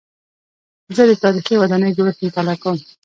زه 0.95 1.03
د 1.09 1.11
تاریخي 1.23 1.55
ودانیو 1.57 1.95
جوړښت 1.97 2.19
مطالعه 2.25 2.57
کوم. 2.63 2.77